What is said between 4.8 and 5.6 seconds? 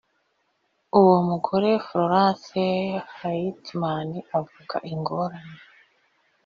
ingorane